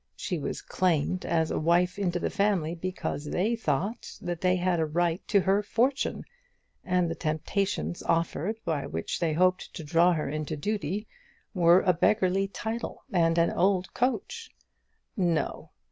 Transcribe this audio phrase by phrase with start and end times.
[0.15, 4.79] She was claimed as a wife into the family because they thought that they had
[4.79, 6.23] a right to her fortune;
[6.83, 11.07] and the temptations offered, by which they hoped to draw her into her duty,
[11.53, 14.49] were a beggarly title and an old coach!
[15.15, 15.69] No!